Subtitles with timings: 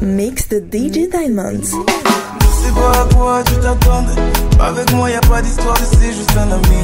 [0.00, 1.64] Mix de DJ Diamonds.
[1.64, 4.12] Sais pas à quoi tu t'attendais?
[4.58, 6.82] Avec moi, y a pas d'histoire, c'est juste un ami.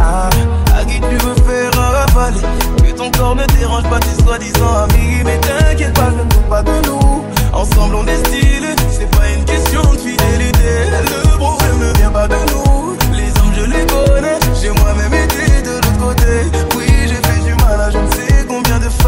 [0.00, 0.30] Ah,
[0.78, 2.40] à qui tu veux faire ravaler
[2.78, 5.22] Que ton corps ne dérange pas tes soi-disant amis.
[5.24, 7.24] Mais t'inquiète pas, je ne doute pas de nous.
[7.52, 8.68] Ensemble, on est stylé.
[8.90, 10.70] C'est pas une question de fidélité.
[10.92, 12.96] Le problème ne vient pas de nous.
[13.16, 14.38] Les hommes, je les connais.
[14.60, 16.32] J'ai moi-même été de l'autre côté.
[16.76, 16.86] Oui,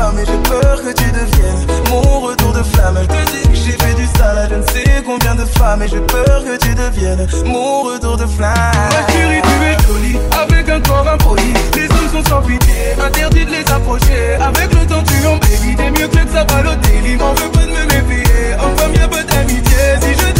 [0.00, 2.98] Et j'ai peur que tu deviennes mon retour de flamme.
[3.06, 5.82] Que j'ai fait du sale je ne sais combien de femmes.
[5.82, 8.54] Et j'ai peur que tu deviennes mon retour de flamme.
[8.54, 11.52] Ma chérie, tu es jolie, avec un corps impoli.
[11.76, 14.36] Les hommes sont sans pitié, interdit de les approcher.
[14.40, 17.16] Avec le temps, tu embellis, t'es mieux que ça va l'hôtel.
[17.18, 19.78] M'en veux pas de me méfier, enfin, y'a pas d'amitié.
[20.00, 20.39] Si je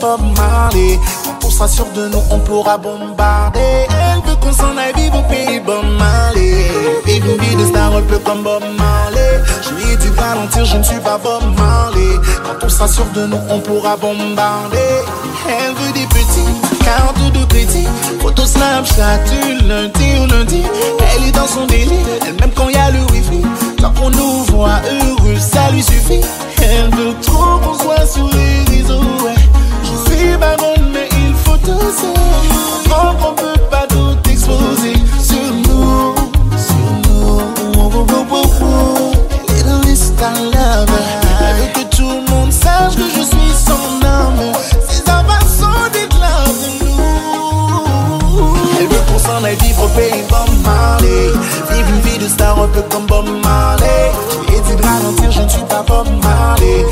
[0.00, 3.60] Quand on sera sûr de nous on pourra bombarder.
[3.90, 6.66] Elle veut qu'on s'en aille vivre au pays Bob Marley.
[7.04, 9.42] Vivre une vie de star un peu comme Bob Marley.
[9.62, 12.16] Je lui ai dit ralentir je ne suis pas Bob Marley.
[12.42, 14.78] Quand on sera sûr de nous on pourra bombarder.
[15.46, 17.86] Elle veut des petits cartes de crédit
[18.20, 20.62] Photo Snapchat du lundi au lundi.
[21.14, 23.42] Elle est dans son délire Elle même quand y a le wifi.
[23.76, 26.22] Tant qu'on nous voit heureux ça lui suffit.
[26.62, 29.00] Elle veut trop qu'on soit sur les réseaux.
[30.92, 36.14] Mais il faut Comprends qu'on peut pas tout exposer Sur nous
[36.56, 37.40] Sur nous.
[37.76, 39.12] Oh, oh, oh,
[39.50, 39.66] Elle
[41.56, 44.52] veut que tout le monde sache que je suis son homme.
[44.88, 48.56] Ses avances sont des glaces de nous.
[48.80, 51.32] Elle veut qu'on s'en aille vivre au pays Bob Marley.
[51.70, 54.12] Vivre une vie de star un peu comme Bob Marley.
[54.48, 56.86] Ai dit de ralentir, je ne suis pas Bob Marley.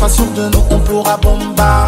[0.00, 1.87] On sûr de nous, on pourra bombarder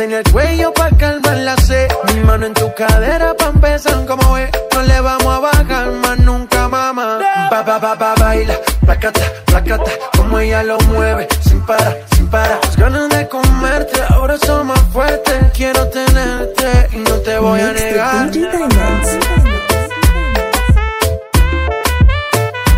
[0.00, 1.88] En el cuello pa' calmar la sed.
[2.06, 4.50] Mi mano en tu cadera pa' empezar como es.
[4.74, 7.18] No le vamos a bajar más nunca, mamá.
[7.50, 8.54] Pa, pa, pa, pa, baila,
[8.84, 9.90] placata, placata.
[10.16, 12.58] Como ella lo mueve, sin parar, sin parar.
[12.62, 15.36] Las ganas de comerte, ahora son más fuertes.
[15.54, 18.30] Quiero tenerte y no te voy a negar.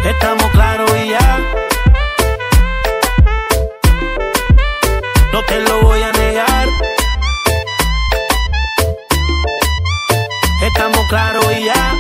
[0.05, 1.39] Estamos claros y ya.
[5.33, 6.22] No te lo voy a negar.
[11.13, 11.95] Claros y ya.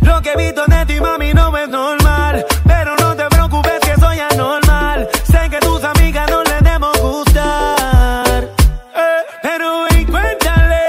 [0.00, 2.44] Lo que he visto de ti, mami, no es normal.
[2.66, 5.08] Pero no te preocupes que soy anormal.
[5.30, 8.48] Sé que tus amigas no les demos gustar.
[8.96, 10.86] Eh, pero ven, cuéntale,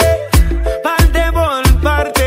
[0.82, 2.24] parte por parte.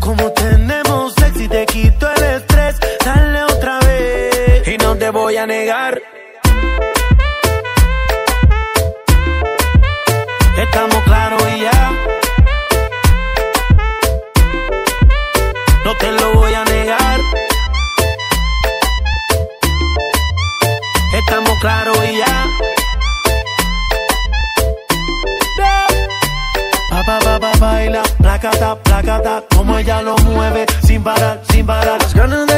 [0.00, 2.80] Como tenemos sexy, y te quito el estrés.
[3.04, 4.66] Dale otra vez.
[4.66, 6.15] Y no te voy a negar.
[28.50, 32.00] Placata, placata, como ella lo mueve, sin parar, sin parar.
[32.00, 32.55] Las ganas de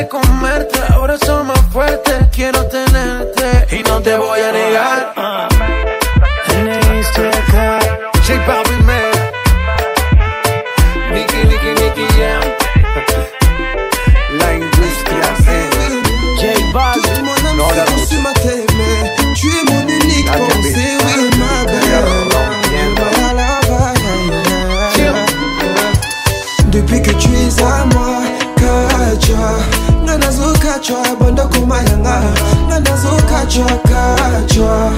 [26.89, 28.23] Depuis que tu es à moi,
[28.57, 29.59] Kacha.
[30.07, 32.23] Nanazo Kacha, banda kumayanga.
[32.67, 34.93] Nanazo Kacha, Kacha.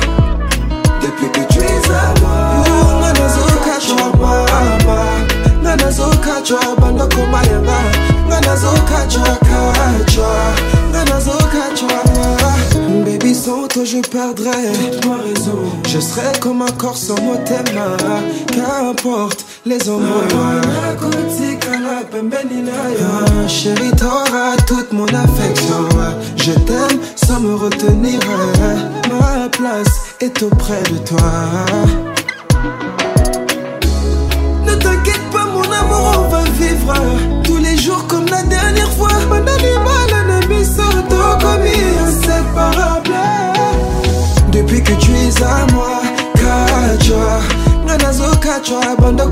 [1.02, 2.64] Depuis que tu es à moi,
[3.00, 5.04] Nanazo Kacha, mama.
[5.64, 7.78] Nanazo Kacha, banda kumayanga.
[8.28, 10.30] Nanazo Kacha, Kacha.
[10.92, 11.88] Nanazo Kacha,
[13.04, 14.70] Baby, sans toi je perdrais
[15.08, 15.58] ma raison.
[15.88, 17.34] Je serais comme un corps sans mot.
[18.52, 20.06] Qu'importe les hommes.
[23.02, 25.88] Ah, Chérie, t'auras toute mon affection.
[26.36, 28.20] Je t'aime sans me retenir.
[29.08, 31.32] Ma place est auprès de toi.
[34.66, 36.94] Ne t'inquiète pas, mon amour, on va vivre
[37.44, 39.10] tous les jours comme la dernière fois.
[42.10, 43.14] inséparable.
[44.52, 46.02] Depuis que tu es à moi,
[46.34, 47.40] Kachwa.
[47.86, 49.26] Nanazo Kachwa, banda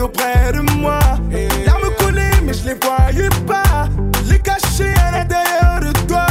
[0.00, 0.98] auprès de moi.
[1.66, 3.88] Larmes coulées, mais je les voyais pas.
[4.28, 6.26] Les cachais à l'intérieur de toi.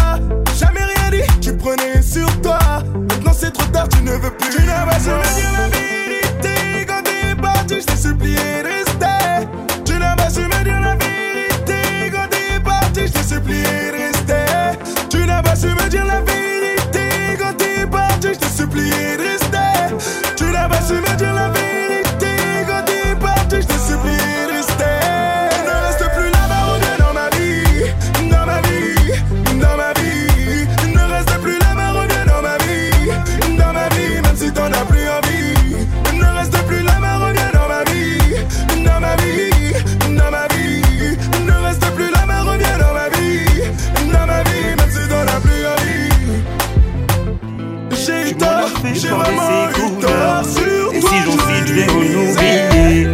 [0.58, 2.60] Jamais rien dit, tu prenais sur toi.
[3.10, 4.50] Maintenant c'est trop tard, tu ne veux plus.
[4.50, 6.86] Tu n'as pas me dire la vérité.
[6.88, 8.79] Quand t'es parti, je t'ai supplié de
[50.94, 53.08] Et si j'en suis, je vais renouveler.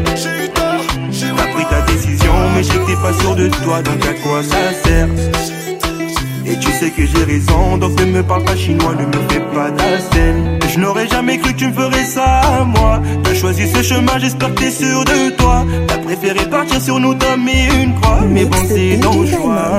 [1.37, 5.07] T'as pris ta décision, mais j'étais pas sûr de toi, donc à quoi ça sert?
[6.47, 9.39] Et tu sais que j'ai raison, donc ne me parle pas chinois, ne me fais
[9.53, 10.59] pas d'astène.
[10.71, 13.01] Je n'aurais jamais cru que tu me ferais ça à moi.
[13.23, 15.65] T'as choisi ce chemin, j'espère que t'es sûr de toi.
[15.87, 19.71] T'as préféré partir sur nous, t'as mis une croix, mais bon, c'est ton choix.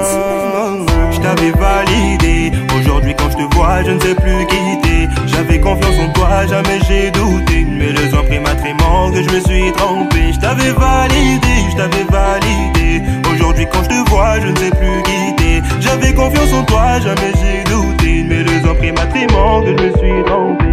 [1.26, 2.52] T'avais validé.
[2.78, 5.08] Aujourd'hui, quand je te vois, je ne sais plus quitter.
[5.26, 7.66] J'avais confiance en toi, jamais j'ai douté.
[7.68, 10.32] Mais le pris m'a que je me suis trompé.
[10.32, 13.02] Je t'avais validé, je t'avais validé.
[13.34, 15.62] Aujourd'hui, quand je te vois, je ne sais plus quitter.
[15.80, 18.24] J'avais confiance en toi, jamais j'ai douté.
[18.28, 19.18] Mais le pris m'a que
[19.66, 20.64] je me suis trompé.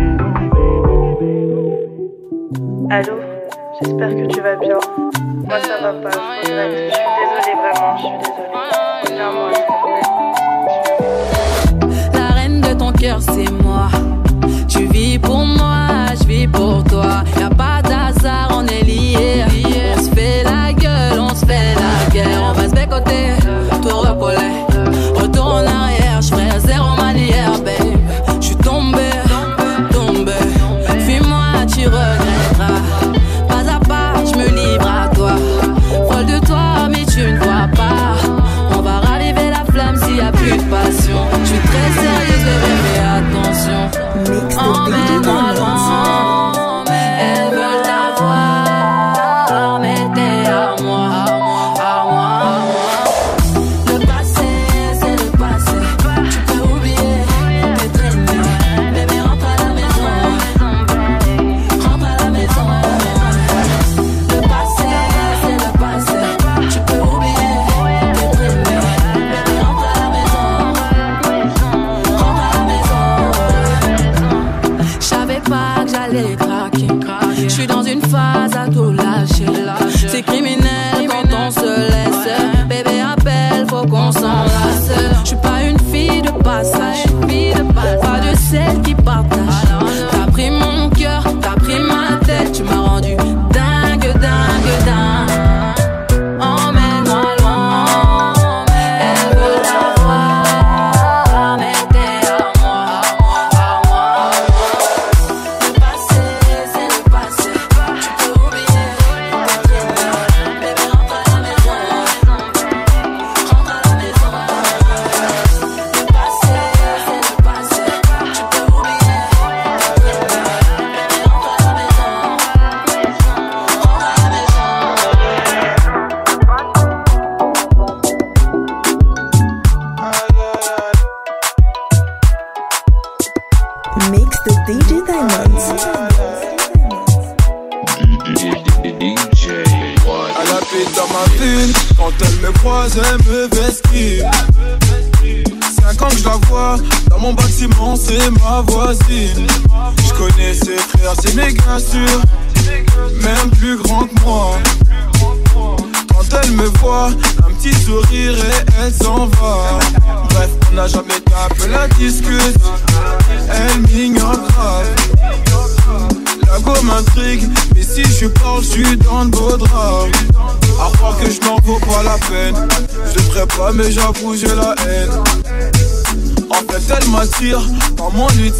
[2.91, 3.13] Allô?
[3.81, 4.77] J'espère que tu vas bien.
[5.47, 6.11] Moi ça va pas.
[6.43, 8.82] Je suis désolée vraiment, je suis désolée.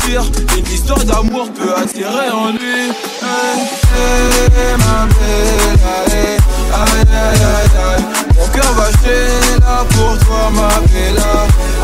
[0.05, 2.91] Une histoire d'amour peut attirer en lui.
[3.21, 5.79] Ma belle,
[6.11, 6.37] aïe,
[6.73, 8.03] aïe, aïe, aïe.
[8.37, 11.23] Mon cœur va chier là pour toi, ma belle.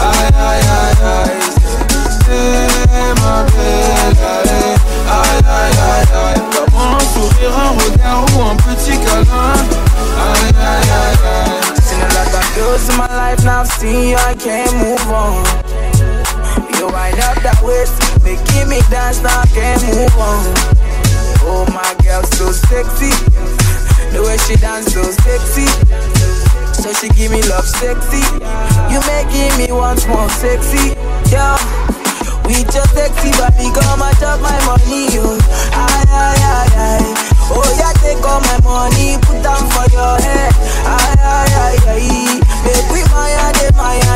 [0.01, 1.39] Aïe, aïe, aïe, aïe.
[2.29, 4.67] Hey, ma belle, aïe,
[5.09, 6.41] aïe, aïe, aïe.
[6.53, 9.55] Comment un sourire, un regard ou un petit câlin.
[10.27, 11.59] Aïe, aïe, aïe, aïe.
[11.81, 15.88] Seen a lot life now, see you, I can't move on.
[16.79, 20.39] You wind up that waist, making me dance now, can't move on.
[21.43, 23.11] Oh my girl, so sexy.
[24.15, 25.67] The way she dance, so sexy.
[26.79, 28.23] So she give me love sexy.
[28.87, 30.95] You making me want more sexy,
[31.27, 31.59] yeah.
[32.47, 35.35] With your sexy body, come and chop my money, yo.
[35.75, 37.11] Aye, aye, aye, aye.
[37.51, 40.53] Oh, yeah, take all my money, put them for your head.
[40.87, 42.39] Aye, aye, aye, aye.
[42.65, 44.08] Make we Maya, de Maya,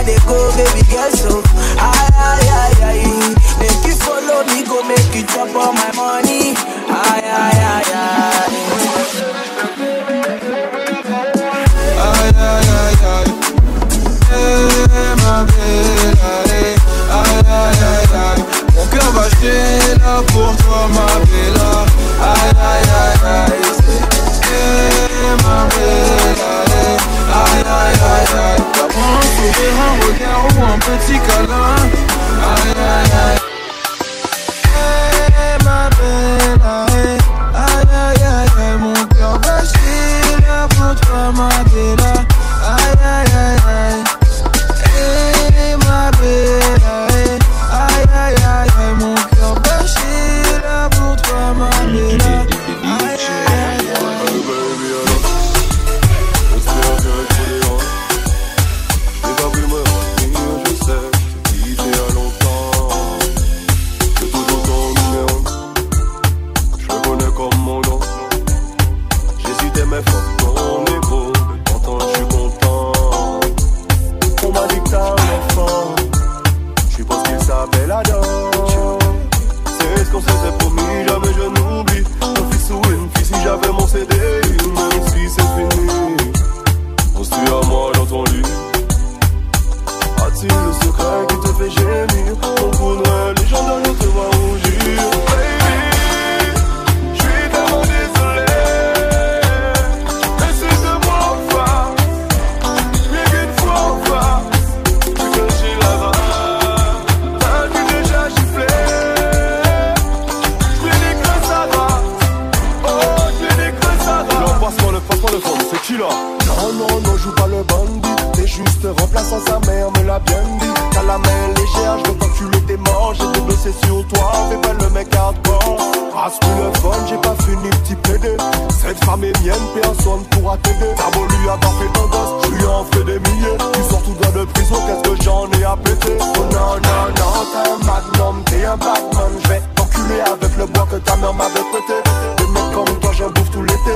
[119.13, 120.73] place à sa mère me l'a bien dit.
[120.91, 124.57] T'as la main légère, je veux t'enculer tes manches J'ai tout blessé sur toi, fais
[124.57, 125.77] pas le mec hardcore.
[126.15, 128.37] Ah, Rasse le fun, j'ai pas fini petit pédé
[128.81, 130.91] Cette femme est mienne, personne pourra t'aider.
[130.97, 133.57] T'as voulu avoir fait ton gosse, tu lui en fais des milliers.
[133.73, 136.17] Tu sors tout droit de prison, qu'est-ce que j'en ai à péter?
[136.19, 139.31] Oh non, non, non, t'es un magnum, t'es un batman.
[139.43, 141.97] Je vais t'enculer avec le bois que ta mère m'avait prêté.
[142.37, 143.95] Des mecs comme toi, j'en bouffe tout l'été.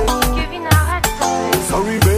[1.68, 2.17] Sorry baby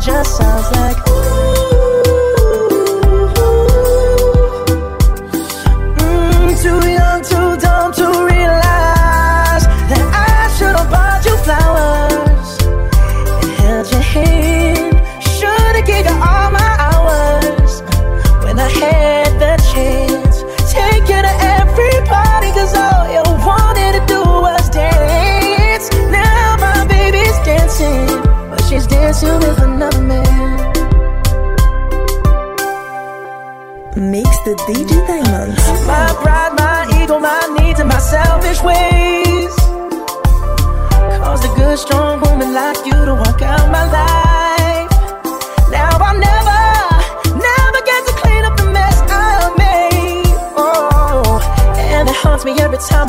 [0.00, 1.09] just sounds like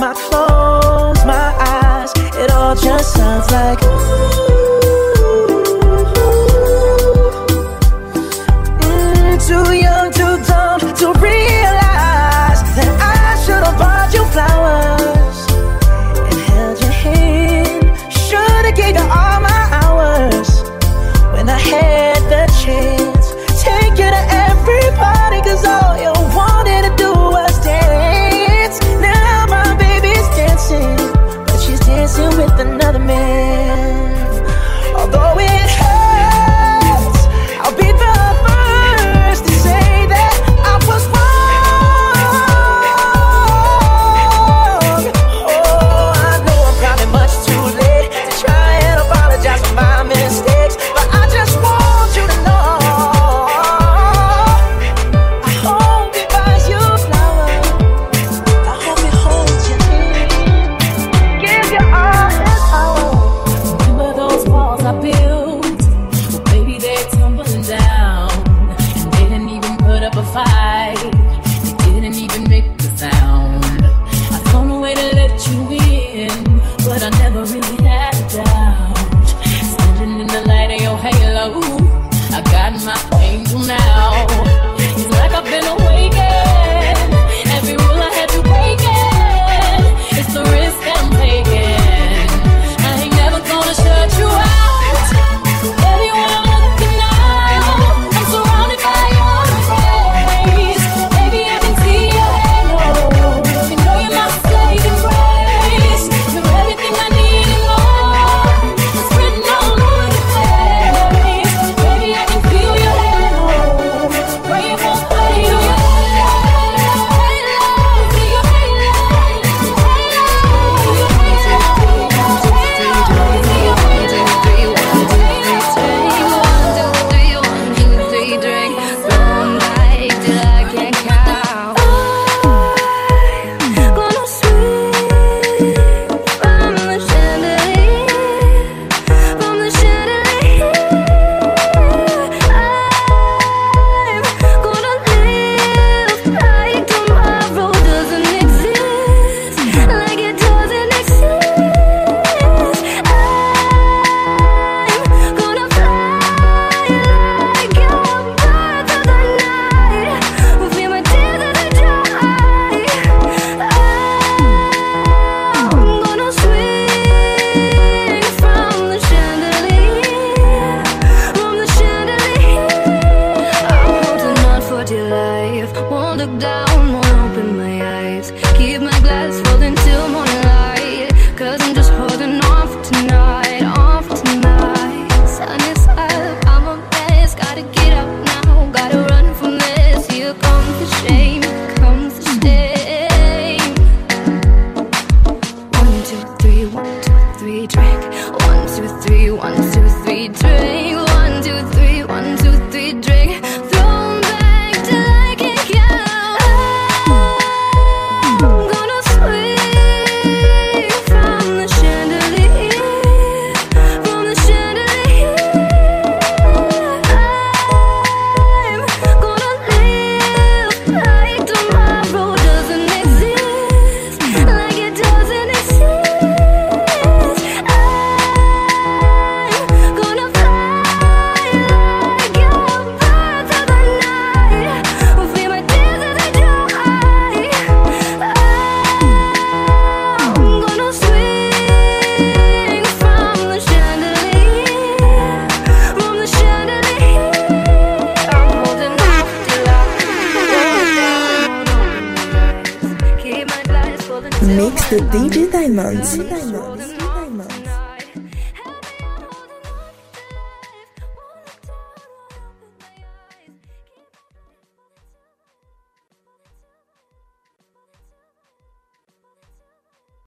[0.01, 0.30] My.